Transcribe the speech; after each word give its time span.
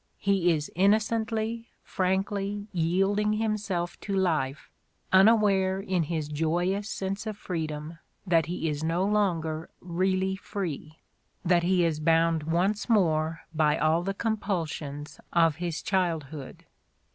He 0.17 0.51
is 0.51 0.71
innocently, 0.75 1.69
frankly 1.83 2.67
yielding 2.71 3.33
himself 3.33 3.99
to 3.99 4.15
life, 4.15 4.71
unaware 5.13 5.79
in 5.79 6.01
his 6.01 6.27
joyous 6.27 6.89
sense 6.89 7.27
of 7.27 7.37
freedom 7.37 7.99
that 8.25 8.47
he 8.47 8.67
is 8.67 8.83
no 8.83 9.05
longer 9.05 9.69
really 9.79 10.35
free, 10.35 10.97
that 11.45 11.61
he 11.61 11.85
is 11.85 11.99
bound 11.99 12.41
once 12.45 12.89
more 12.89 13.41
by 13.53 13.77
all 13.77 14.01
the 14.01 14.15
compulsions 14.15 15.19
of 15.33 15.57
his 15.57 15.83
childhood. 15.83 16.65